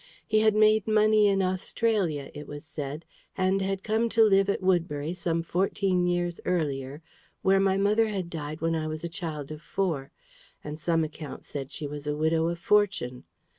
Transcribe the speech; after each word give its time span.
He 0.27 0.39
had 0.39 0.55
made 0.55 0.87
money 0.87 1.27
in 1.27 1.43
Australia, 1.43 2.31
it 2.33 2.47
was 2.47 2.65
said, 2.65 3.05
and 3.37 3.61
had 3.61 3.83
come 3.83 4.09
to 4.09 4.23
live 4.23 4.49
at 4.49 4.63
Woodbury 4.63 5.13
some 5.13 5.43
fourteen 5.43 6.07
years 6.07 6.39
earlier, 6.43 7.03
where 7.43 7.59
my 7.59 7.77
mother 7.77 8.07
had 8.07 8.27
died 8.27 8.61
when 8.61 8.73
I 8.73 8.87
was 8.87 9.03
a 9.03 9.07
child 9.07 9.51
of 9.51 9.61
four; 9.61 10.11
and 10.63 10.79
some 10.79 11.03
accounts 11.03 11.49
said 11.49 11.71
she 11.71 11.85
was 11.85 12.07
a 12.07 12.17
widow 12.17 12.47
of 12.47 12.57
fortune. 12.57 13.25